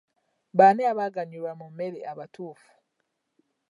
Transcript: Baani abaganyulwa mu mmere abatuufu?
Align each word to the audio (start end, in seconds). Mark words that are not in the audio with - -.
Baani 0.57 0.83
abaganyulwa 0.91 1.51
mu 1.59 1.67
mmere 1.71 1.99
abatuufu? 2.11 2.71